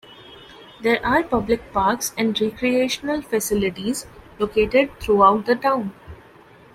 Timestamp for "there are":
0.81-1.21